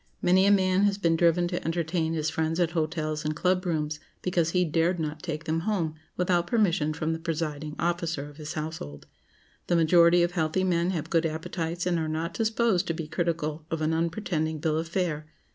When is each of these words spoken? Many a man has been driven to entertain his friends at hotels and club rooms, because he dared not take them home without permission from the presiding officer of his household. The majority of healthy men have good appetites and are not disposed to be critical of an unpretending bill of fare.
Many 0.19 0.47
a 0.47 0.51
man 0.51 0.85
has 0.85 0.97
been 0.97 1.15
driven 1.15 1.47
to 1.49 1.63
entertain 1.63 2.13
his 2.13 2.31
friends 2.31 2.59
at 2.59 2.71
hotels 2.71 3.23
and 3.23 3.35
club 3.35 3.67
rooms, 3.67 3.99
because 4.23 4.49
he 4.49 4.65
dared 4.65 4.99
not 4.99 5.21
take 5.21 5.43
them 5.43 5.59
home 5.59 5.93
without 6.17 6.47
permission 6.47 6.91
from 6.91 7.13
the 7.13 7.19
presiding 7.19 7.75
officer 7.77 8.27
of 8.27 8.37
his 8.37 8.53
household. 8.53 9.05
The 9.67 9.75
majority 9.75 10.23
of 10.23 10.31
healthy 10.31 10.63
men 10.63 10.89
have 10.89 11.11
good 11.11 11.27
appetites 11.27 11.85
and 11.85 11.99
are 11.99 12.09
not 12.09 12.33
disposed 12.33 12.87
to 12.87 12.95
be 12.95 13.07
critical 13.07 13.67
of 13.69 13.79
an 13.83 13.93
unpretending 13.93 14.57
bill 14.57 14.79
of 14.79 14.87
fare. 14.87 15.27